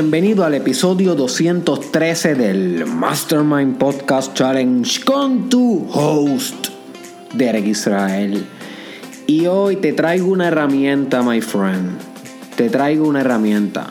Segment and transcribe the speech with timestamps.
[0.00, 6.68] Bienvenido al episodio 213 del Mastermind Podcast Challenge con tu host,
[7.34, 8.46] Derek Israel.
[9.26, 11.98] Y hoy te traigo una herramienta, my friend.
[12.54, 13.88] Te traigo una herramienta.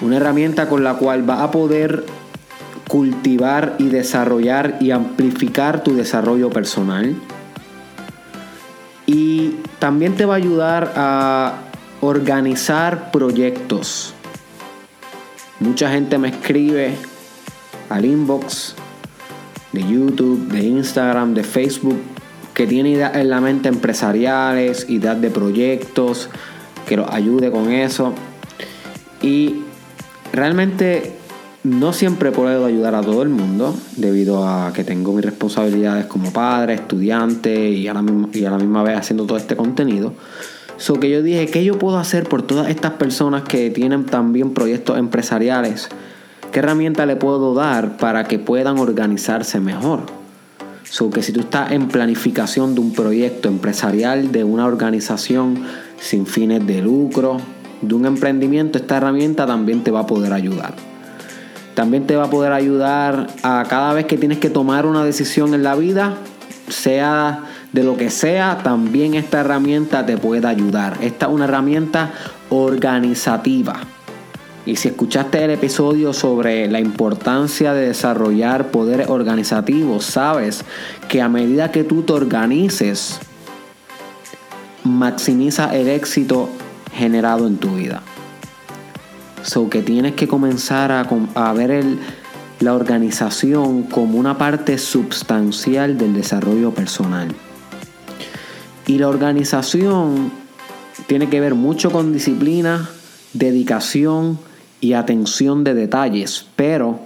[0.00, 2.06] Una herramienta con la cual vas a poder
[2.88, 7.14] cultivar y desarrollar y amplificar tu desarrollo personal.
[9.04, 11.58] Y también te va a ayudar a
[12.00, 14.11] organizar proyectos.
[15.62, 16.92] Mucha gente me escribe
[17.88, 18.74] al inbox
[19.70, 22.00] de YouTube, de Instagram, de Facebook,
[22.52, 26.28] que tiene ideas en la mente empresariales, ideas de proyectos,
[26.88, 28.12] que los ayude con eso.
[29.22, 29.60] Y
[30.32, 31.12] realmente
[31.62, 36.32] no siempre puedo ayudar a todo el mundo debido a que tengo mis responsabilidades como
[36.32, 40.12] padre, estudiante y a la y a la misma vez haciendo todo este contenido.
[40.76, 44.54] So que yo dije, ¿qué yo puedo hacer por todas estas personas que tienen también
[44.54, 45.88] proyectos empresariales?
[46.50, 50.00] ¿Qué herramienta le puedo dar para que puedan organizarse mejor?
[50.84, 55.62] So que si tú estás en planificación de un proyecto empresarial, de una organización
[55.98, 57.38] sin fines de lucro,
[57.80, 60.74] de un emprendimiento, esta herramienta también te va a poder ayudar.
[61.74, 65.54] También te va a poder ayudar a cada vez que tienes que tomar una decisión
[65.54, 66.16] en la vida,
[66.68, 70.98] sea de lo que sea, también esta herramienta te puede ayudar.
[71.00, 72.12] Esta es una herramienta
[72.50, 73.80] organizativa.
[74.64, 80.64] Y si escuchaste el episodio sobre la importancia de desarrollar poderes organizativos, sabes
[81.08, 83.18] que a medida que tú te organices,
[84.84, 86.48] maximiza el éxito
[86.92, 88.02] generado en tu vida.
[89.42, 91.84] So que tienes que comenzar a, ver
[92.60, 97.34] la organización como una parte sustancial del desarrollo personal.
[98.86, 100.32] Y la organización
[101.06, 102.88] tiene que ver mucho con disciplina,
[103.32, 104.38] dedicación
[104.80, 106.98] y atención de detalles, pero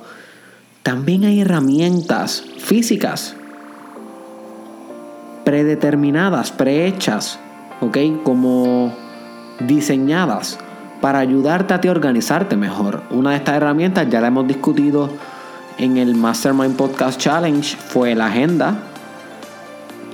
[0.82, 3.36] también hay herramientas físicas
[5.44, 7.38] predeterminadas, prehechas,
[7.80, 7.98] ¿ok?
[8.24, 8.92] Como
[9.60, 10.58] diseñadas
[11.00, 13.02] para ayudarte a ti a organizarte mejor.
[13.10, 15.10] Una de estas herramientas ya la hemos discutido
[15.78, 18.76] en el Mastermind Podcast Challenge, fue la agenda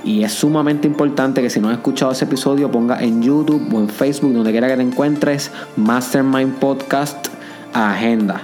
[0.03, 3.79] y es sumamente importante que si no has escuchado ese episodio, ponga en YouTube o
[3.79, 7.27] en Facebook, donde quiera que te encuentres, Mastermind Podcast
[7.73, 8.41] Agenda.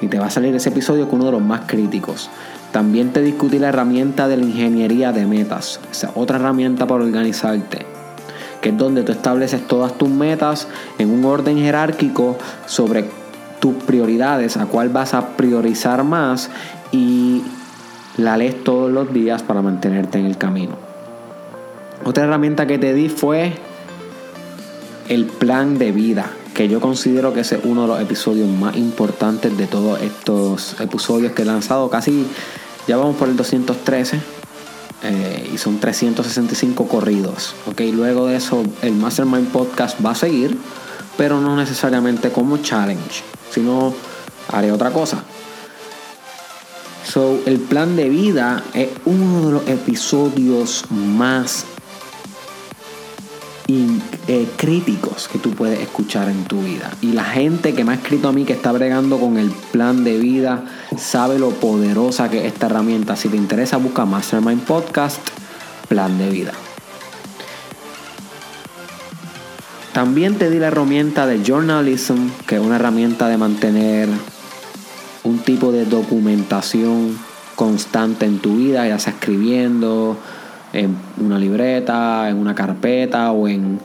[0.00, 2.30] Y te va a salir ese episodio con uno de los más críticos.
[2.72, 5.80] También te discutí la herramienta de la ingeniería de metas.
[5.90, 7.84] Esa otra herramienta para organizarte.
[8.60, 10.68] Que es donde tú estableces todas tus metas
[10.98, 13.06] en un orden jerárquico sobre
[13.58, 16.50] tus prioridades, a cuál vas a priorizar más
[16.92, 17.42] y
[18.16, 20.89] la lees todos los días para mantenerte en el camino.
[22.04, 23.52] Otra herramienta que te di fue
[25.08, 29.56] el plan de vida, que yo considero que es uno de los episodios más importantes
[29.56, 31.90] de todos estos episodios que he lanzado.
[31.90, 32.26] Casi
[32.88, 34.18] ya vamos por el 213
[35.02, 37.54] eh, y son 365 corridos.
[37.66, 40.56] Okay, luego de eso, el Mastermind Podcast va a seguir,
[41.18, 43.92] pero no necesariamente como challenge, sino
[44.48, 45.22] haré otra cosa.
[47.04, 51.66] So, el plan de vida es uno de los episodios más
[54.26, 56.90] eh, críticos que tú puedes escuchar en tu vida.
[57.00, 60.02] Y la gente que me ha escrito a mí que está bregando con el plan
[60.04, 60.64] de vida
[60.96, 63.16] sabe lo poderosa que es esta herramienta.
[63.16, 65.20] Si te interesa, busca Mastermind Podcast,
[65.88, 66.52] plan de vida.
[69.92, 74.08] También te di la herramienta de journalism, que es una herramienta de mantener
[75.24, 77.18] un tipo de documentación
[77.56, 80.16] constante en tu vida, ya sea escribiendo,
[80.72, 83.80] en una libreta, en una carpeta o en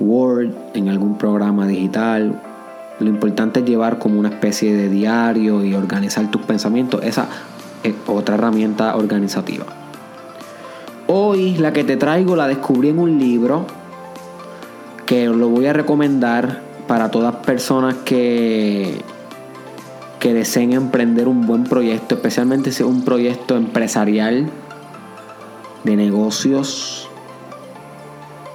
[0.00, 2.40] Word, en algún programa digital.
[3.00, 7.02] Lo importante es llevar como una especie de diario y organizar tus pensamientos.
[7.02, 7.28] Esa
[7.82, 9.66] es otra herramienta organizativa.
[11.06, 13.66] Hoy la que te traigo la descubrí en un libro
[15.06, 19.02] que lo voy a recomendar para todas personas que,
[20.18, 24.48] que deseen emprender un buen proyecto, especialmente si es un proyecto empresarial
[25.84, 27.08] de negocios.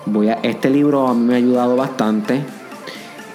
[0.06, 2.44] Voy a, este libro a mí me ha ayudado bastante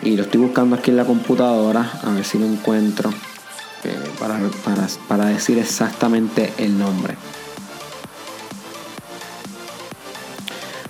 [0.03, 3.11] y lo estoy buscando aquí en la computadora a ver si lo encuentro
[3.85, 4.39] eh, para,
[5.09, 7.15] para, decir exactamente el nombre.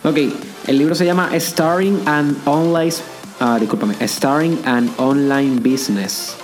[0.02, 0.18] Ok,
[0.66, 2.92] el libro se llama Starring an Online,
[3.40, 3.58] ah,
[4.06, 6.36] Starring an Online Business,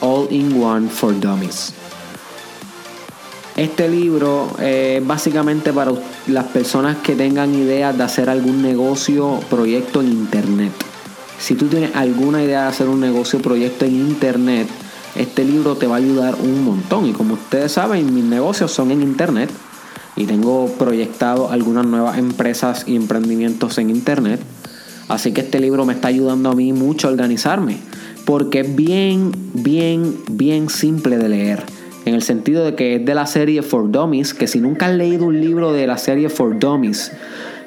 [0.00, 1.85] All in One for Dummies.
[3.56, 5.90] Este libro es básicamente para
[6.26, 10.72] las personas que tengan ideas de hacer algún negocio, proyecto en internet.
[11.38, 14.68] Si tú tienes alguna idea de hacer un negocio proyecto en internet,
[15.14, 17.06] este libro te va a ayudar un montón.
[17.06, 19.50] Y como ustedes saben, mis negocios son en internet
[20.16, 24.40] y tengo proyectado algunas nuevas empresas y emprendimientos en internet.
[25.08, 27.78] Así que este libro me está ayudando a mí mucho a organizarme.
[28.26, 31.75] Porque es bien, bien, bien simple de leer.
[32.06, 34.32] En el sentido de que es de la serie For Dummies.
[34.32, 37.12] Que si nunca has leído un libro de la serie For Dummies,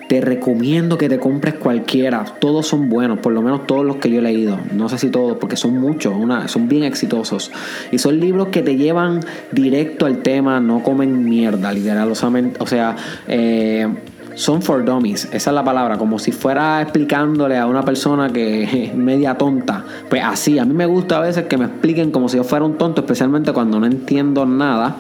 [0.07, 2.25] te recomiendo que te compres cualquiera.
[2.39, 4.57] Todos son buenos, por lo menos todos los que yo he leído.
[4.74, 6.15] No sé si todos, porque son muchos,
[6.47, 7.51] son bien exitosos.
[7.91, 9.19] Y son libros que te llevan
[9.51, 12.09] directo al tema, no comen mierda, literal.
[12.12, 12.95] O sea,
[13.27, 13.88] eh,
[14.35, 18.63] son for dummies, esa es la palabra, como si fuera explicándole a una persona que
[18.63, 19.83] es media tonta.
[20.09, 22.65] Pues así, a mí me gusta a veces que me expliquen como si yo fuera
[22.65, 24.95] un tonto, especialmente cuando no entiendo nada.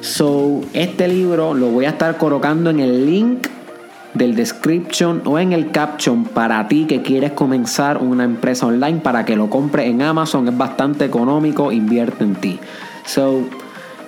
[0.00, 3.48] So, este libro lo voy a estar colocando en el link
[4.14, 9.24] del description o en el caption para ti que quieres comenzar una empresa online para
[9.24, 10.48] que lo compre en Amazon.
[10.48, 12.58] Es bastante económico, invierte en ti.
[13.04, 13.42] So,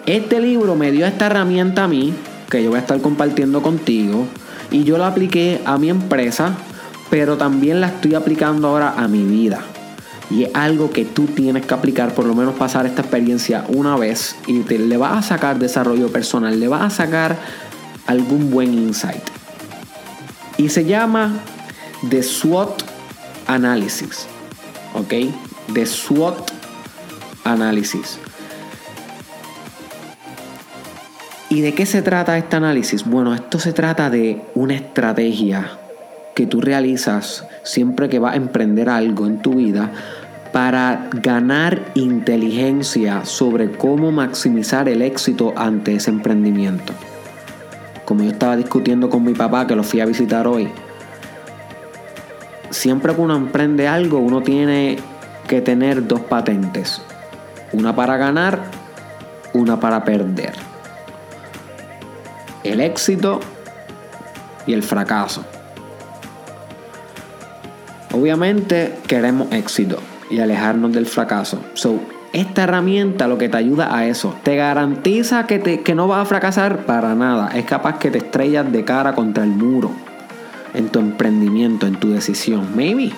[0.07, 2.15] este libro me dio esta herramienta a mí
[2.51, 4.27] que yo voy a estar compartiendo contigo
[4.71, 6.55] y yo la apliqué a mi empresa,
[7.11, 9.61] pero también la estoy aplicando ahora a mi vida.
[10.31, 13.97] Y es algo que tú tienes que aplicar, por lo menos pasar esta experiencia una
[13.97, 17.37] vez y te, le vas a sacar desarrollo personal, le vas a sacar
[18.07, 19.23] algún buen insight
[20.59, 21.41] y se llama
[22.11, 22.83] The SWOT
[23.47, 24.27] Analysis.
[24.93, 25.15] ¿Ok?
[25.73, 26.53] The SWOT
[27.45, 28.19] Analysis.
[31.51, 33.05] ¿Y de qué se trata este análisis?
[33.05, 35.79] Bueno, esto se trata de una estrategia
[36.35, 39.91] que tú realizas siempre que vas a emprender algo en tu vida
[40.53, 46.93] para ganar inteligencia sobre cómo maximizar el éxito ante ese emprendimiento
[48.09, 50.71] como yo estaba discutiendo con mi papá que lo fui a visitar hoy,
[52.71, 54.97] siempre que uno emprende algo, uno tiene
[55.47, 57.03] que tener dos patentes.
[57.75, 58.63] Una para ganar,
[59.53, 60.55] una para perder.
[62.65, 63.41] El éxito
[64.67, 65.45] y el fracaso.
[68.13, 69.99] Obviamente queremos éxito
[70.31, 71.61] y alejarnos del fracaso.
[71.75, 72.01] So,
[72.33, 76.23] esta herramienta lo que te ayuda a eso, te garantiza que, te, que no vas
[76.23, 77.51] a fracasar para nada.
[77.55, 79.91] Es capaz que te estrellas de cara contra el muro
[80.75, 82.77] en tu emprendimiento, en tu decisión.
[82.77, 83.13] Maybe.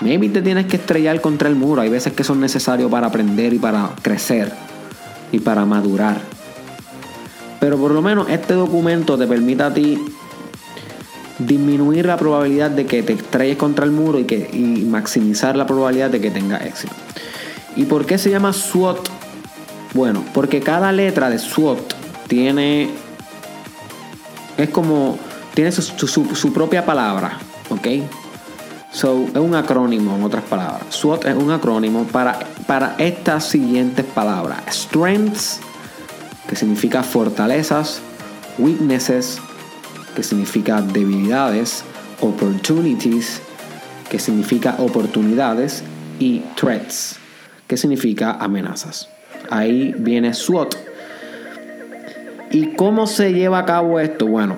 [0.00, 1.82] Maybe te tienes que estrellar contra el muro.
[1.82, 4.52] Hay veces que son necesarios para aprender y para crecer
[5.32, 6.20] y para madurar.
[7.60, 9.98] Pero por lo menos este documento te permite a ti
[11.38, 14.48] disminuir la probabilidad de que te estrelles contra el muro y, que,
[14.86, 16.94] maximizar la probabilidad de que tengas éxito.
[17.74, 19.08] ¿Y por qué se llama SWOT?
[19.92, 21.94] Bueno, porque cada letra de SWOT
[22.26, 22.90] tiene.
[24.56, 25.18] Es como.
[25.54, 27.38] Tiene su, propia palabra,
[27.70, 27.86] ¿ok?
[28.92, 30.82] So, es un acrónimo, en otras palabras.
[30.90, 35.60] SWOT es un acrónimo para, para estas siguientes palabras: Strengths,
[36.48, 38.00] que significa fortalezas,
[38.58, 39.38] weaknesses,
[40.14, 41.84] que significa debilidades,
[42.20, 43.40] opportunities,
[44.10, 45.82] que significa oportunidades,
[46.18, 47.18] y threats,
[47.66, 49.08] que significa amenazas.
[49.50, 50.74] Ahí viene SWOT.
[52.50, 54.26] ¿Y cómo se lleva a cabo esto?
[54.26, 54.56] Bueno,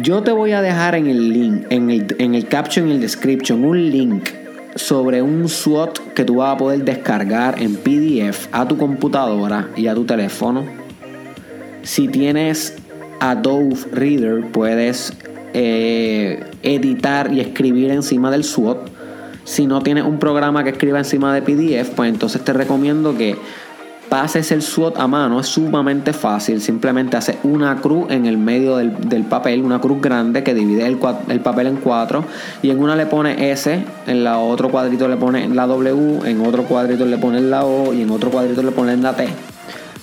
[0.00, 3.00] yo te voy a dejar en el link, en el, en el caption, en el
[3.00, 4.28] description, un link
[4.76, 9.86] sobre un SWOT que tú vas a poder descargar en PDF a tu computadora y
[9.86, 10.64] a tu teléfono.
[11.82, 12.76] Si tienes
[13.20, 15.12] Adobe Reader, puedes
[15.52, 18.94] eh, editar y escribir encima del SWOT
[19.44, 23.36] si no tienes un programa que escriba encima de PDF, pues entonces te recomiendo que
[24.14, 25.40] pases el SWOT a mano.
[25.40, 26.60] Es sumamente fácil.
[26.60, 31.00] Simplemente haces una cruz en el medio del, papel, una cruz grande que divide el,
[31.26, 32.24] el, papel en cuatro.
[32.62, 36.46] Y en una le pone S, en la otro cuadrito le pone la W, en
[36.46, 39.26] otro cuadrito le pone la O y en otro cuadrito le pone la T.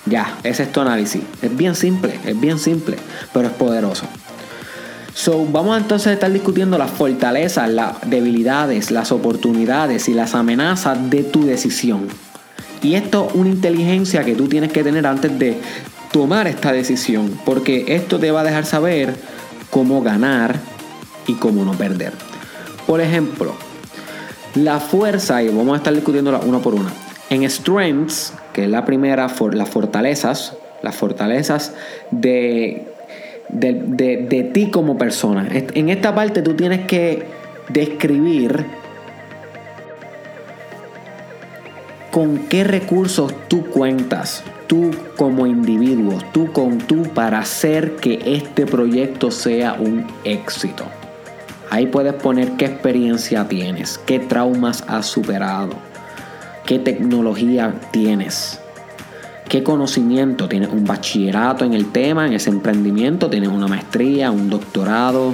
[0.08, 1.22] Ya, ese es tu análisis.
[1.42, 2.98] Es bien simple, es bien simple,
[3.32, 4.08] pero es poderoso.
[5.14, 11.10] So, vamos entonces a estar discutiendo las fortalezas, las debilidades, las oportunidades y las amenazas
[11.10, 12.10] de tu decisión.
[12.82, 15.58] Y esto es una inteligencia que tú tienes que tener antes de
[16.12, 19.16] tomar esta decisión, porque esto te va a dejar saber
[19.70, 20.56] cómo ganar
[21.28, 22.14] y cómo no perder.
[22.88, 23.54] Por ejemplo,
[24.56, 26.92] la fuerza, y vamos a estar discutiéndola una por una.
[27.30, 31.74] En Strengths, que es la primera, las fortalezas, las fortalezas
[32.10, 32.92] de
[33.52, 35.48] de, ti como persona.
[35.52, 37.24] En esta parte tú tienes que
[37.70, 38.66] describir
[42.12, 48.66] con qué recursos tú cuentas, tú como individuo, tú con tú para hacer que este
[48.66, 50.84] proyecto sea un éxito.
[51.70, 55.72] Ahí puedes poner qué experiencia tienes, qué traumas has superado,
[56.66, 58.60] qué tecnología tienes,
[59.48, 64.50] qué conocimiento tienes, un bachillerato en el tema, en ese emprendimiento, tienes una maestría, un
[64.50, 65.34] doctorado,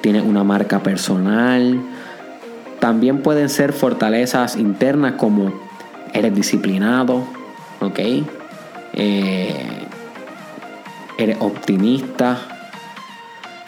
[0.00, 1.78] tienes una marca personal.
[2.80, 5.65] También pueden ser fortalezas internas como
[6.16, 7.24] eres disciplinado,
[7.80, 7.98] ¿ok?
[8.94, 9.86] Eh,
[11.18, 12.38] eres optimista,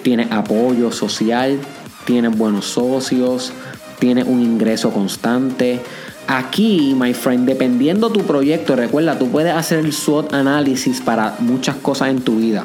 [0.02, 1.58] tienes apoyo social,
[2.06, 3.52] tienes buenos socios,
[3.98, 5.80] tienes un ingreso constante.
[6.26, 11.76] Aquí, my friend, dependiendo tu proyecto, recuerda, tú puedes hacer el SWOT análisis para muchas
[11.76, 12.64] cosas en tu vida.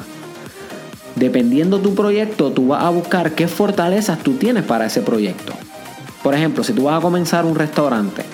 [1.16, 5.54] Dependiendo tu proyecto, tú vas a buscar qué fortalezas tú tienes para ese proyecto.
[6.24, 8.33] Por ejemplo, si tú vas a comenzar un restaurante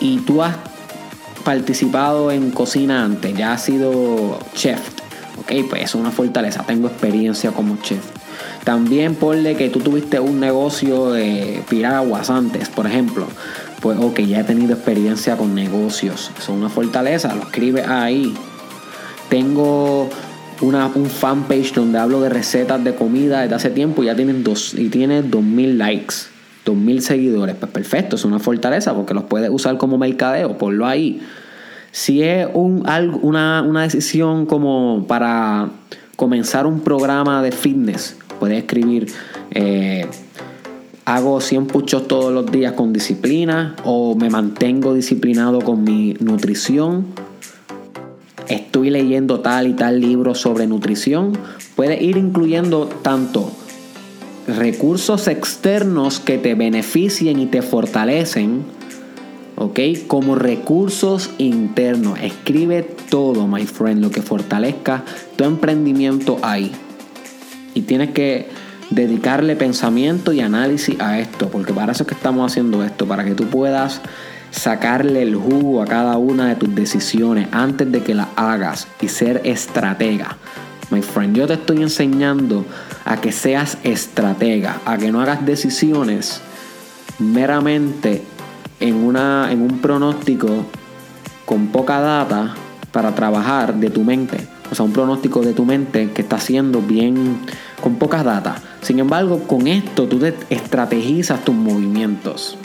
[0.00, 0.56] y tú has
[1.44, 4.80] participado en cocina antes, ya has sido chef,
[5.38, 8.04] ok, pues es una fortaleza, tengo experiencia como chef.
[8.64, 13.26] También ponle que tú tuviste un negocio de piraguas antes, por ejemplo.
[13.80, 16.30] Pues ok, ya he tenido experiencia con negocios.
[16.38, 18.34] Eso es una fortaleza, lo escribe ahí.
[19.30, 20.10] Tengo
[20.60, 24.42] una, un fanpage donde hablo de recetas de comida desde hace tiempo y ya tienen
[24.42, 26.14] dos, y tiene 2000 likes,
[26.68, 27.56] 2000 seguidores.
[27.56, 31.20] Pues perfecto, es una fortaleza porque los puedes usar como mercadeo, ponlo ahí.
[31.90, 32.86] Si es un,
[33.22, 35.70] una, una decisión como para
[36.16, 39.06] comenzar un programa de fitness, puedes escribir,
[39.50, 40.06] eh,
[41.06, 47.06] hago 100 puchos todos los días con disciplina o me mantengo disciplinado con mi nutrición.
[48.48, 51.32] Estoy leyendo tal y tal libro sobre nutrición.
[51.76, 53.50] Puedes ir incluyendo tanto
[54.48, 58.62] recursos externos que te beneficien y te fortalecen,
[59.56, 59.80] ¿ok?
[60.06, 62.18] Como recursos internos.
[62.20, 65.04] Escribe todo, my friend, lo que fortalezca
[65.36, 66.72] tu emprendimiento ahí.
[67.74, 68.48] Y tienes que
[68.90, 73.24] dedicarle pensamiento y análisis a esto, porque para eso es que estamos haciendo esto, para
[73.24, 74.00] que tú puedas
[74.50, 79.08] sacarle el jugo a cada una de tus decisiones antes de que las hagas y
[79.08, 80.38] ser estratega.
[80.90, 82.64] My friend, yo te estoy enseñando
[83.08, 86.42] a que seas estratega, a que no hagas decisiones
[87.18, 88.22] meramente
[88.80, 90.66] en, una, en un pronóstico
[91.46, 92.54] con poca data
[92.92, 94.46] para trabajar de tu mente.
[94.70, 97.38] O sea, un pronóstico de tu mente que está haciendo bien
[97.82, 98.60] con pocas datas.
[98.82, 102.58] Sin embargo, con esto tú te estrategizas tus movimientos.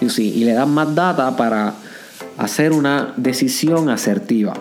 [0.00, 1.74] Y, sí, y le das más data para
[2.36, 4.54] hacer una decisión asertiva.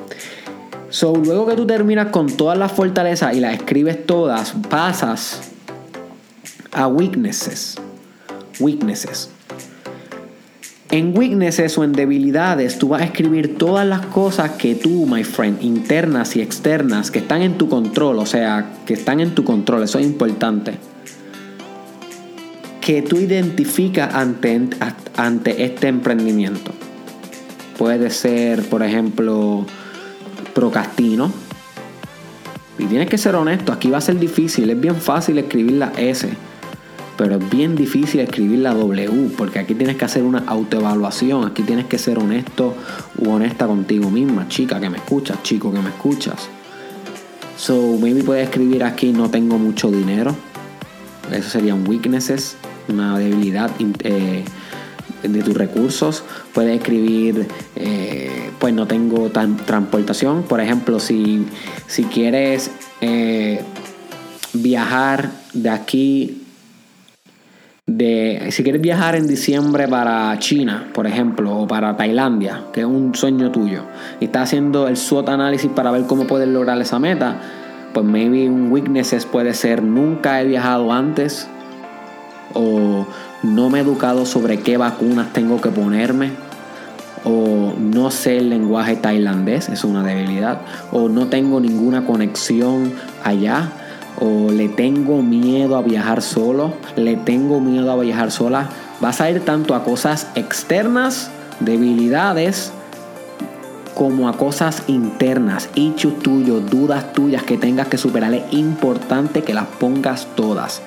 [0.94, 5.42] So, luego que tú terminas con todas las fortalezas y las escribes todas, pasas
[6.72, 7.78] a weaknesses.
[8.60, 9.32] Weaknesses.
[10.92, 15.24] En weaknesses o en debilidades, tú vas a escribir todas las cosas que tú, my
[15.24, 19.44] friend, internas y externas, que están en tu control, o sea, que están en tu
[19.44, 20.76] control, eso es importante.
[22.82, 24.62] Que tú identificas ante,
[25.18, 26.72] ante este emprendimiento.
[27.80, 29.66] Puede ser, por ejemplo,
[30.54, 31.32] procrastino.
[32.80, 35.92] Y tienes que ser honesto, aquí va a ser difícil, es bien fácil escribir la
[35.96, 36.30] S
[37.18, 41.64] pero es bien difícil escribir la W porque aquí tienes que hacer una autoevaluación, aquí
[41.64, 42.76] tienes que ser honesto
[43.18, 46.50] u honesta contigo misma, chica que me escuchas, chico que me escuchas.
[47.58, 50.36] So, maybe puedes escribir aquí no tengo mucho dinero.
[51.32, 52.58] Eso serían weaknesses,
[52.90, 54.44] una debilidad eh,
[55.24, 56.24] de tus recursos.
[56.54, 60.44] Puedes escribir, eh, pues no tengo tan transportación.
[60.44, 61.46] Por ejemplo, si,
[61.88, 63.62] si quieres eh,
[64.54, 66.40] viajar de aquí
[67.86, 72.86] de si quieres viajar en diciembre para China, por ejemplo, o para Tailandia, que es
[72.86, 73.84] un sueño tuyo,
[74.22, 77.42] y estás haciendo el SWOT análisis para ver cómo puedes lograr esa meta,
[77.94, 81.48] pues maybe un weaknesses puede ser nunca he viajado antes
[82.54, 83.06] o
[83.44, 86.32] no me he educado sobre qué vacunas tengo que ponerme
[87.26, 92.92] o no sé el lenguaje tailandés, es una debilidad, o no tengo ninguna conexión
[93.24, 93.72] allá
[94.20, 98.70] o le tengo miedo a viajar solo, le tengo miedo a viajar sola,
[99.00, 102.72] vas a ir tanto a cosas externas, debilidades,
[103.96, 108.34] como a cosas internas, hechos tuyos, dudas tuyas que tengas que superar.
[108.34, 110.82] Es importante que las pongas todas,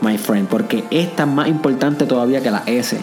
[0.00, 3.00] my friend, porque esta es más importante todavía que la S.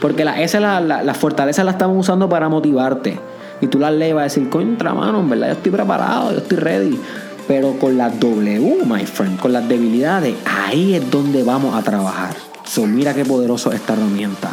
[0.00, 3.18] Porque la S, la, la, fortaleza la estamos usando para motivarte.
[3.60, 6.38] Y tú la lees vas a decir, contra mano, en verdad yo estoy preparado, yo
[6.38, 7.00] estoy ready.
[7.46, 12.34] Pero con la W, my friend, con las debilidades, ahí es donde vamos a trabajar.
[12.64, 14.52] So, mira qué poderoso esta herramienta.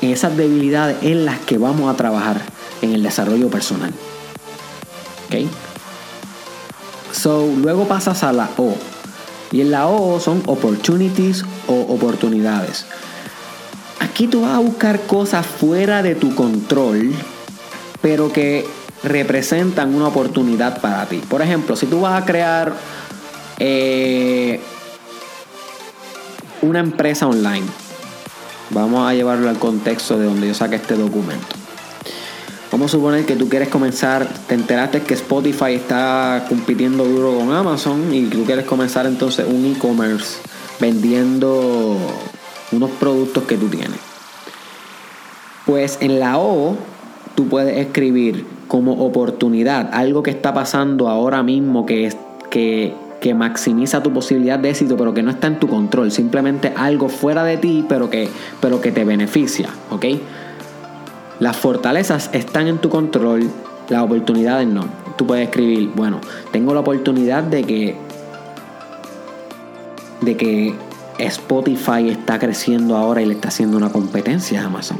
[0.00, 2.40] esas debilidades en las que vamos a trabajar
[2.82, 3.92] en el desarrollo personal.
[5.26, 5.48] ¿Ok?
[7.12, 8.74] So, luego pasas a la O.
[9.50, 12.86] Y en la O son opportunities o oportunidades.
[14.00, 17.12] Aquí tú vas a buscar cosas fuera de tu control,
[18.00, 18.66] pero que
[19.02, 21.18] representan una oportunidad para ti.
[21.28, 22.74] Por ejemplo, si tú vas a crear
[23.58, 24.60] eh,
[26.62, 27.66] una empresa online,
[28.70, 31.57] vamos a llevarlo al contexto de donde yo saqué este documento.
[32.78, 37.52] Vamos a suponer que tú quieres comenzar, te enteraste que Spotify está compitiendo duro con
[37.52, 40.38] Amazon y tú quieres comenzar entonces un e-commerce
[40.78, 41.96] vendiendo
[42.70, 43.98] unos productos que tú tienes.
[45.66, 46.76] Pues en la O
[47.34, 52.14] tú puedes escribir como oportunidad algo que está pasando ahora mismo que,
[52.48, 56.12] que, que maximiza tu posibilidad de éxito, pero que no está en tu control.
[56.12, 58.28] Simplemente algo fuera de ti, pero que,
[58.60, 59.68] pero que te beneficia.
[59.90, 60.04] ¿Ok?
[61.40, 63.50] Las fortalezas están en tu control,
[63.88, 64.86] las oportunidades no.
[65.16, 66.20] Tú puedes escribir, bueno,
[66.52, 67.96] tengo la oportunidad de que
[70.20, 70.74] de que
[71.18, 74.98] Spotify está creciendo ahora y le está haciendo una competencia a Amazon.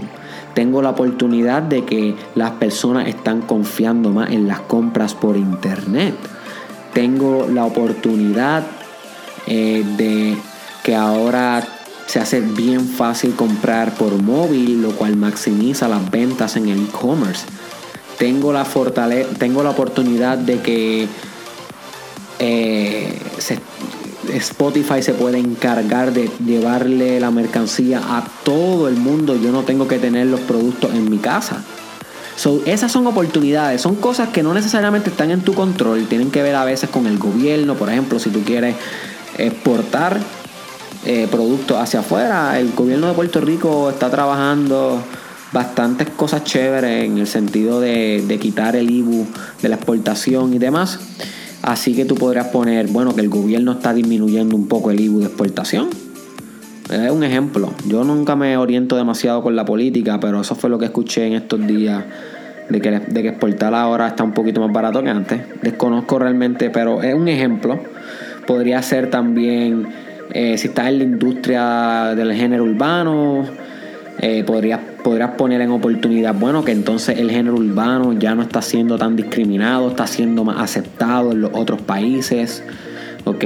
[0.55, 6.15] Tengo la oportunidad de que las personas están confiando más en las compras por internet.
[6.95, 8.65] Tengo la oportunidad
[9.47, 10.37] eh, de
[10.83, 11.63] que ahora
[12.09, 17.45] se hace bien fácil comprar por móvil, lo cual maximiza las ventas en el e-commerce.
[18.19, 18.67] Tengo la,
[19.39, 21.07] tengo la oportunidad de que
[22.39, 23.19] eh,
[24.33, 29.37] Spotify se puede encargar de llevarle la mercancía a todo el mundo.
[29.37, 31.63] Yo no tengo que tener los productos en mi casa.
[32.65, 36.55] esas son oportunidades, son cosas que no necesariamente están en tu control, tienen que ver
[36.55, 38.77] a veces con el gobierno, por ejemplo, si tú quieres
[39.37, 40.19] exportar
[41.07, 42.59] eh, productos hacia afuera.
[42.59, 45.01] El gobierno de Puerto Rico está trabajando
[45.53, 49.27] bastantes cosas chéveres en el sentido de, quitar el IBU
[49.63, 50.99] de la exportación y demás.
[51.63, 55.21] Así que tú podrías poner, bueno, que el gobierno está disminuyendo un poco el IBU
[55.21, 55.89] de exportación.
[56.91, 57.73] Es un ejemplo.
[57.87, 61.35] Yo nunca me oriento demasiado con la política, pero eso fue lo que escuché en
[61.35, 62.05] estos días.
[62.69, 65.41] De que, de que exportar ahora está un poquito más barato que antes.
[65.63, 67.81] Desconozco realmente, pero es un ejemplo.
[68.47, 69.89] Podría ser también
[70.31, 73.45] eh, si estás en la industria del género urbano,
[74.21, 74.81] eh, podrías,
[75.37, 79.89] poner en oportunidad, bueno, que entonces el género urbano ya no está siendo tan discriminado,
[79.89, 82.65] está siendo más aceptado en los otros países,
[83.25, 83.45] ¿ok?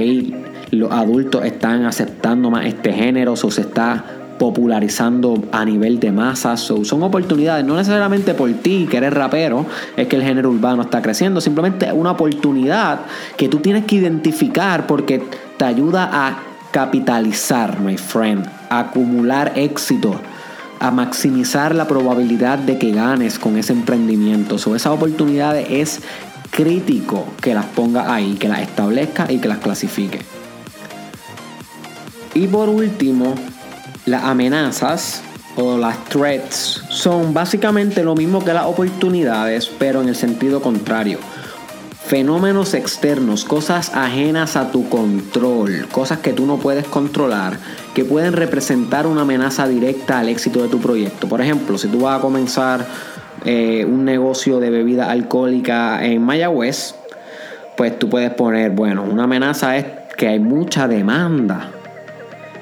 [0.71, 4.03] Los adultos están aceptando más este género, o se está
[4.39, 6.61] popularizando a nivel de masas.
[6.61, 9.67] son oportunidades, no necesariamente por ti, que eres rapero,
[9.97, 13.03] es que el género urbano está creciendo, simplemente una oportunidad
[13.37, 15.23] que tú tienes que identificar porque
[15.57, 20.21] te ayuda a capitalizar, my friend, acumular éxito,
[20.81, 24.59] a maximizar la probabilidad de que ganes con ese emprendimiento.
[24.59, 26.01] So, esas oportunidades es
[26.51, 30.21] crítico que las ponga ahí, que las establezca y que las clasifique.
[32.35, 33.35] Y por último,
[34.07, 35.23] las amenazas
[35.57, 41.19] o las threats son básicamente lo mismo que las oportunidades, pero en el sentido contrario
[42.05, 47.57] fenómenos externos, cosas ajenas a tu control, cosas que tú no puedes controlar,
[47.95, 51.29] que pueden representar una amenaza directa al éxito de tu proyecto.
[51.29, 52.87] Por ejemplo, si tú vas a comenzar
[53.45, 56.95] eh, un negocio de bebida alcohólica en Mayagüez,
[57.77, 59.87] pues tú puedes poner, bueno, una amenaza es
[60.17, 61.71] que hay mucha demanda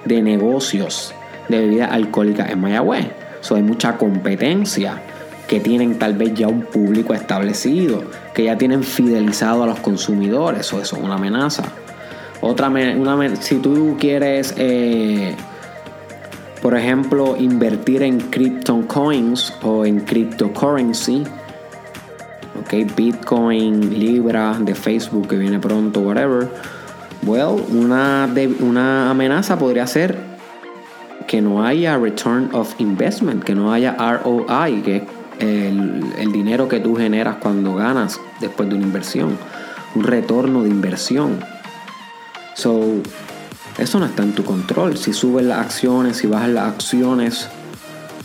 [0.04, 1.14] de negocios
[1.48, 3.06] de bebida alcohólica en Mayagüez.
[3.40, 5.02] So, hay mucha competencia
[5.50, 10.72] que tienen tal vez ya un público establecido, que ya tienen fidelizado a los consumidores,
[10.72, 11.64] o eso es una amenaza.
[12.40, 15.34] Otra, una, si tú quieres, eh,
[16.62, 21.24] por ejemplo, invertir en crypto coins o en cryptocurrency,
[22.64, 26.48] okay, Bitcoin, Libra, de Facebook que viene pronto, whatever.
[27.26, 30.16] Well, una, una amenaza podría ser
[31.26, 36.96] que no haya return of investment, que no haya ROI, que el, dinero que tú
[36.96, 39.36] generas cuando ganas después de una inversión.
[39.94, 41.40] Un retorno de inversión.
[42.54, 43.02] So,
[43.78, 44.96] eso no está en tu control.
[44.96, 47.48] Si subes las acciones, si bajas las acciones,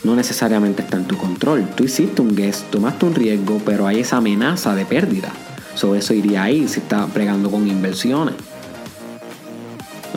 [0.03, 1.67] no necesariamente está en tu control.
[1.75, 5.31] Tú hiciste un guest, tomaste un riesgo, pero hay esa amenaza de pérdida.
[5.75, 8.35] So, eso iría ahí si estás pregando con inversiones.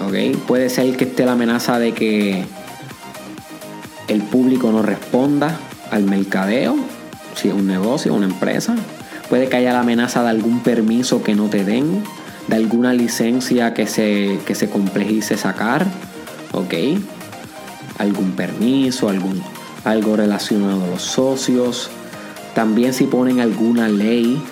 [0.07, 0.39] ¿Ok?
[0.47, 2.45] Puede ser que esté la amenaza de que
[4.09, 5.59] el público no responda
[5.91, 6.77] al mercadeo,
[7.35, 8.75] si es un negocio, una empresa.
[9.29, 12.03] Puede que haya la amenaza de algún permiso que no te den,
[12.47, 15.87] de alguna licencia que se, que se complejice sacar,
[16.53, 16.75] ¿ok?
[17.99, 19.43] Algún permiso, algún,
[19.85, 21.91] algo relacionado a los socios.
[22.55, 24.43] También si ponen alguna ley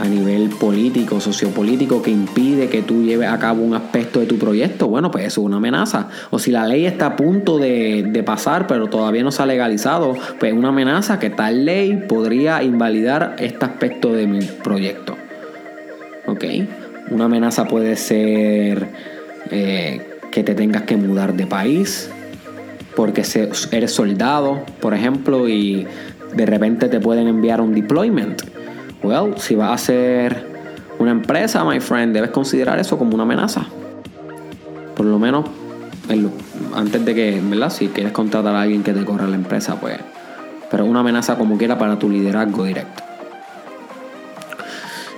[0.00, 4.38] a nivel político, sociopolítico, que impide que tú lleves a cabo un aspecto de tu
[4.38, 6.08] proyecto, bueno, pues eso es una amenaza.
[6.30, 9.46] O si la ley está a punto de, de pasar, pero todavía no se ha
[9.46, 15.16] legalizado, pues es una amenaza que tal ley podría invalidar este aspecto de mi proyecto.
[16.26, 16.44] ¿Ok?
[17.10, 18.88] Una amenaza puede ser
[19.50, 22.10] eh, que te tengas que mudar de país
[22.96, 23.22] porque
[23.72, 25.86] eres soldado, por ejemplo, y
[26.34, 28.53] de repente te pueden enviar un deployment.
[29.04, 30.46] Well, si vas a ser
[30.98, 33.66] una empresa, my friend, debes considerar eso como una amenaza.
[34.96, 35.44] Por lo menos
[36.74, 37.68] antes de que, ¿verdad?
[37.68, 39.98] Si quieres contratar a alguien que te corra la empresa, pues.
[40.70, 43.02] Pero una amenaza como quiera para tu liderazgo directo.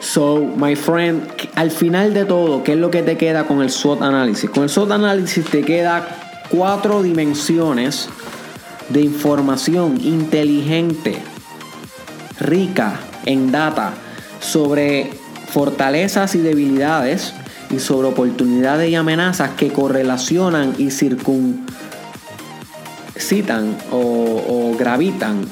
[0.00, 1.22] So, my friend,
[1.54, 4.50] al final de todo, ¿qué es lo que te queda con el SWOT análisis?
[4.50, 6.08] Con el SWOT análisis te queda
[6.50, 8.08] cuatro dimensiones
[8.88, 11.22] de información inteligente,
[12.40, 13.92] rica en data
[14.40, 15.10] sobre
[15.48, 17.34] fortalezas y debilidades
[17.70, 21.66] y sobre oportunidades y amenazas que correlacionan y circuncitan
[23.90, 25.46] o, gravitan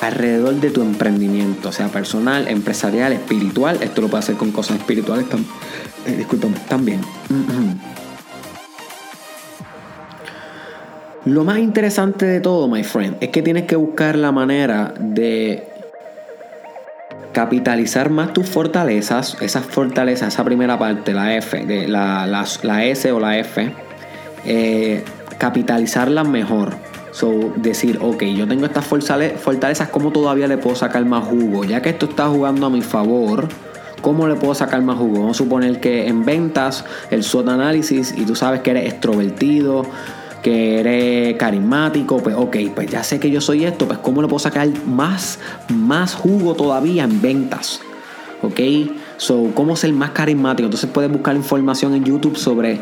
[0.00, 3.78] alrededor de tu emprendimiento, sea personal, empresarial, espiritual.
[3.82, 5.26] Esto lo puedes hacer con cosas espirituales
[6.06, 6.26] eh,
[6.68, 7.00] también.
[11.24, 15.67] Lo más interesante de todo, my friend, es que tienes que buscar la manera de
[17.32, 22.46] capitalizar más tus fortalezas, esas fortalezas, esa primera parte, la F, de la,
[22.84, 23.72] S o la F,
[24.44, 25.04] eh,
[25.38, 26.74] capitalizarlas mejor.
[27.10, 31.64] So, decir, ok, yo tengo estas fortalezas, ¿cómo todavía le puedo sacar más jugo?
[31.64, 33.48] Ya que esto está jugando a mi favor,
[34.02, 35.20] ¿cómo le puedo sacar más jugo?
[35.20, 39.84] Vamos a suponer que en ventas, el SWOT análisis, y tú sabes que eres extrovertido,
[40.42, 44.28] que eres carismático, pues ok, pues ya sé que yo soy esto, pues ¿cómo le
[44.28, 47.80] puedo sacar más, más jugo todavía en ventas?
[48.42, 48.60] ¿Ok?
[49.16, 50.66] So, ¿cómo ser más carismático?
[50.66, 52.80] Entonces puedes buscar información en YouTube sobre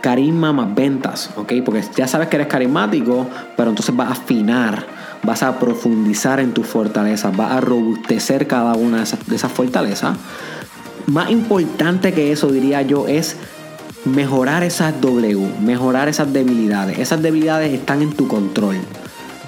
[0.00, 1.54] carisma más ventas, ¿ok?
[1.64, 4.84] Porque ya sabes que eres carismático, pero entonces vas a afinar,
[5.22, 9.52] vas a profundizar en tus fortalezas, vas a robustecer cada una de esas, de esas
[9.52, 10.16] fortalezas.
[11.06, 13.36] Más importante que eso, diría yo, es
[14.04, 16.98] mejorar esas W, mejorar esas debilidades.
[16.98, 18.76] Esas debilidades están en tu control.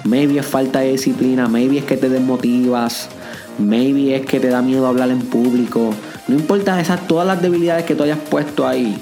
[0.03, 3.09] Maybe es falta de disciplina, maybe es que te desmotivas,
[3.57, 5.93] maybe es que te da miedo hablar en público.
[6.27, 8.95] No importa esas todas las debilidades que tú hayas puesto ahí.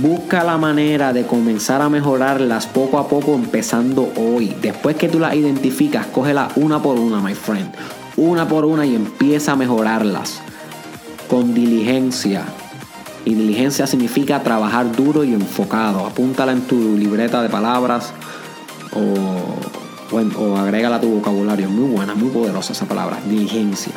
[0.00, 4.56] Busca la manera de comenzar a mejorarlas poco a poco empezando hoy.
[4.62, 7.70] Después que tú las identificas, cógelas una por una, my friend.
[8.16, 10.40] Una por una y empieza a mejorarlas.
[11.28, 12.44] Con diligencia.
[13.24, 16.06] Y diligencia significa trabajar duro y enfocado.
[16.06, 18.12] Apúntala en tu libreta de palabras
[18.92, 21.68] o, o, agrégala a tu vocabulario.
[21.70, 23.18] Muy buena, muy poderosa esa palabra.
[23.28, 23.92] Diligencia.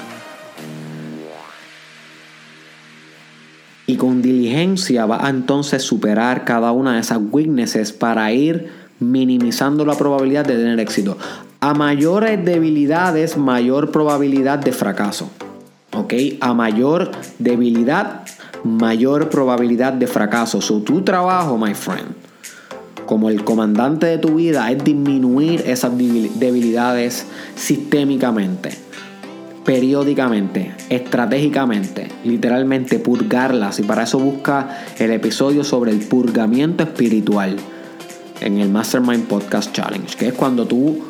[3.87, 9.85] Y con diligencia va a entonces superar cada una de esas weaknesses para ir minimizando
[9.85, 11.17] la probabilidad de tener éxito.
[11.59, 15.29] A mayores debilidades, mayor probabilidad de fracaso.
[15.93, 16.13] ¿Ok?
[16.41, 18.23] A mayor debilidad,
[18.65, 20.59] mayor probabilidad de fracaso.
[20.59, 22.15] So, tu trabajo, my friend,
[23.05, 28.85] como el comandante de tu vida, es disminuir esas debilidades sistémicamente
[29.65, 33.79] periódicamente, estratégicamente, literalmente purgarlas.
[33.79, 37.57] Y para eso busca el episodio sobre el purgamiento espiritual
[38.41, 41.03] en el Mastermind Podcast Challenge, que es cuando tú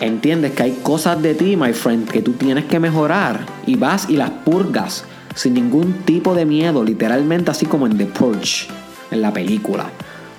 [0.00, 4.10] entiendes que hay cosas de ti, my friend, que tú tienes que mejorar y vas
[4.10, 5.04] y las purgas
[5.36, 8.66] sin ningún tipo de miedo, literalmente así como en The Purge,
[9.12, 9.84] en la película.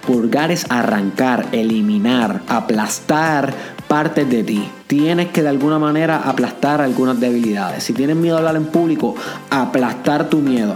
[0.06, 3.54] Purgar es arrancar, eliminar, aplastar
[3.88, 4.68] partes de ti.
[4.88, 7.84] Tienes que de alguna manera aplastar algunas debilidades.
[7.84, 9.16] Si tienes miedo a hablar en público,
[9.50, 10.76] aplastar tu miedo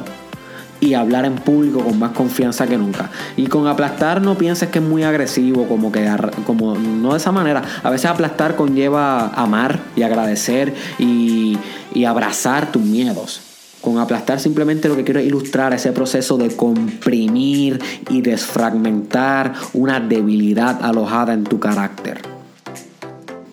[0.81, 3.09] y hablar en público con más confianza que nunca.
[3.37, 6.09] Y con aplastar no pienses que es muy agresivo, como que
[6.45, 7.63] como no de esa manera.
[7.83, 11.57] A veces aplastar conlleva amar y agradecer y,
[11.93, 13.50] y abrazar tus miedos.
[13.81, 20.83] Con aplastar simplemente lo que quiero ilustrar ese proceso de comprimir y desfragmentar una debilidad
[20.83, 22.21] alojada en tu carácter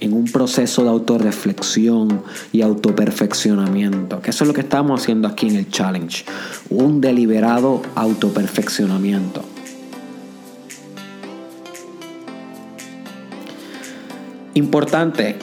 [0.00, 4.20] en un proceso de autorreflexión y autoperfeccionamiento.
[4.20, 6.24] Que eso es lo que estamos haciendo aquí en el challenge.
[6.70, 9.42] Un deliberado autoperfeccionamiento.
[14.54, 15.36] Importante,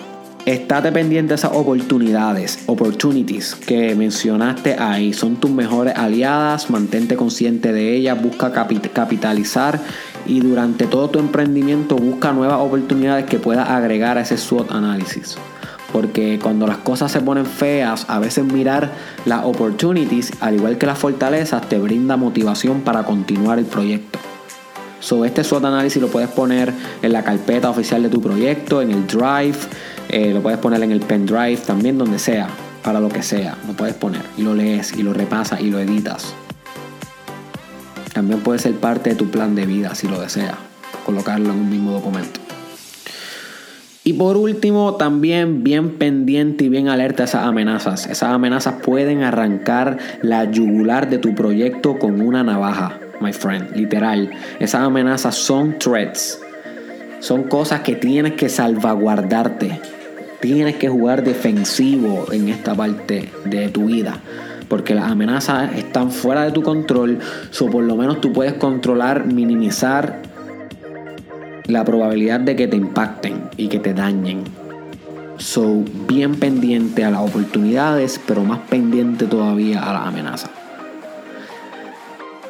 [0.45, 5.11] estate pendiente de esas oportunidades, opportunities que mencionaste ahí.
[5.13, 9.79] Son tus mejores aliadas, mantente consciente de ellas, busca capitalizar
[10.27, 15.35] y durante todo tu emprendimiento busca nuevas oportunidades que puedas agregar a ese SWOT análisis.
[15.91, 18.91] Porque cuando las cosas se ponen feas, a veces mirar
[19.25, 24.19] las opportunities, al igual que las fortalezas, te brinda motivación para continuar el proyecto.
[24.99, 28.89] So, este SWOT análisis lo puedes poner en la carpeta oficial de tu proyecto, en
[28.91, 29.57] el drive,
[30.09, 32.47] eh, lo puedes poner en el pendrive, también donde sea,
[32.83, 34.21] para lo que sea, lo puedes poner.
[34.37, 36.33] Y lo lees y lo repasas y lo editas.
[38.13, 40.55] También puede ser parte de tu plan de vida si lo deseas,
[41.05, 42.39] colocarlo en un mismo documento.
[44.07, 48.05] Y por último, también bien pendiente y bien alerta a esas amenazas.
[48.05, 53.75] Esas amenazas pueden arrancar la yugular de tu proyecto con una navaja, my friend.
[53.75, 54.29] Literal.
[54.59, 56.39] Esas amenazas son threats.
[57.19, 59.81] Son cosas que tienes que salvaguardarte.
[60.41, 64.19] Tienes que jugar defensivo en esta parte de tu vida.
[64.67, 67.19] Porque las amenazas están fuera de tu control.
[67.59, 70.21] O por lo menos tú puedes controlar, minimizar
[71.67, 74.43] la probabilidad de que te impacten y que te dañen.
[75.37, 80.54] So, bien pendiente a las oportunidades, pero más pendiente todavía a las amenazas.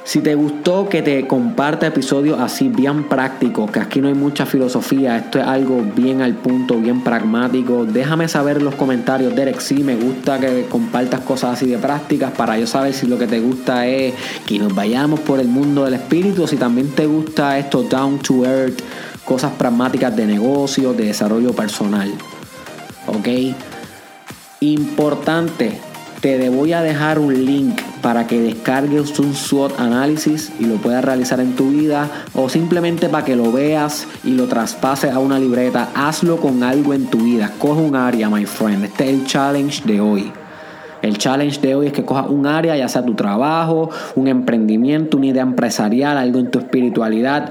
[0.05, 4.45] Si te gustó que te comparta episodios así bien prácticos, que aquí no hay mucha
[4.45, 9.59] filosofía, esto es algo bien al punto, bien pragmático, déjame saber en los comentarios, Derek,
[9.59, 13.25] si me gusta que compartas cosas así de prácticas para yo saber si lo que
[13.25, 14.13] te gusta es
[14.45, 18.19] que nos vayamos por el mundo del espíritu, o si también te gusta esto down
[18.19, 18.79] to earth,
[19.25, 22.13] cosas pragmáticas de negocio, de desarrollo personal.
[23.07, 23.27] ¿Ok?
[24.59, 25.79] Importante,
[26.21, 31.03] te voy a dejar un link para que descargues un SWOT análisis y lo puedas
[31.03, 35.39] realizar en tu vida o simplemente para que lo veas y lo traspases a una
[35.39, 35.89] libreta.
[35.95, 37.53] Hazlo con algo en tu vida.
[37.57, 38.85] Coge un área, my friend.
[38.85, 40.31] Este es el challenge de hoy.
[41.01, 45.17] El challenge de hoy es que cojas un área, ya sea tu trabajo, un emprendimiento,
[45.17, 47.49] una idea empresarial, algo en tu espiritualidad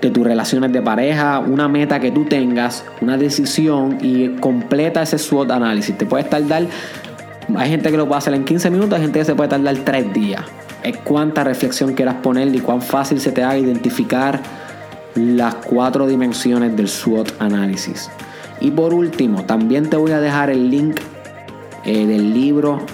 [0.00, 5.18] de tus relaciones de pareja, una meta que tú tengas, una decisión y completa ese
[5.18, 5.98] SWOT análisis.
[5.98, 6.64] Te puedes tardar,
[7.54, 9.76] hay gente que lo puede hacer en 15 minutos, hay gente que se puede tardar
[9.76, 10.42] 3 días.
[10.82, 14.40] Es cuánta reflexión quieras poner y cuán fácil se te haga identificar
[15.14, 18.10] las cuatro dimensiones del SWOT análisis.
[18.60, 21.00] Y por último, también te voy a dejar el link
[21.84, 22.84] eh, del libro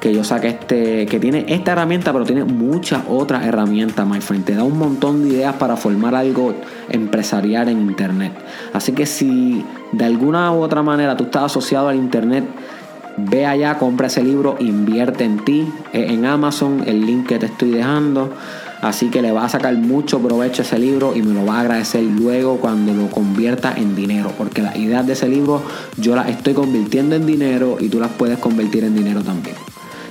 [0.00, 4.44] que yo saqué este, que tiene esta herramienta, pero tiene muchas otras herramientas, my friend.
[4.44, 6.54] Te da un montón de ideas para formar algo
[6.88, 8.32] empresarial en internet.
[8.72, 12.44] Así que si de alguna u otra manera tú estás asociado al internet,
[13.18, 15.72] ve allá, compra ese libro, invierte en ti.
[15.92, 18.32] En Amazon, el link que te estoy dejando.
[18.80, 21.60] Así que le va a sacar mucho provecho ese libro y me lo va a
[21.62, 24.32] agradecer luego cuando lo convierta en dinero.
[24.38, 25.62] Porque las ideas de ese libro
[25.96, 29.56] yo las estoy convirtiendo en dinero y tú las puedes convertir en dinero también.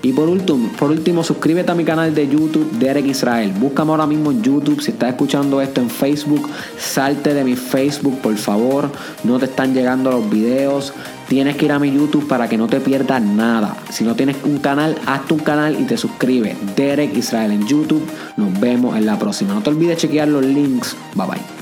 [0.01, 3.51] Y por último, por último, suscríbete a mi canal de YouTube, Derek Israel.
[3.57, 4.81] Búscame ahora mismo en YouTube.
[4.81, 8.89] Si estás escuchando esto en Facebook, salte de mi Facebook, por favor.
[9.23, 10.93] No te están llegando los videos.
[11.27, 13.75] Tienes que ir a mi YouTube para que no te pierdas nada.
[13.89, 16.55] Si no tienes un canal, hazte un canal y te suscribes.
[16.75, 18.07] Derek Israel en YouTube.
[18.37, 19.53] Nos vemos en la próxima.
[19.53, 20.95] No te olvides chequear los links.
[21.15, 21.56] Bye bye.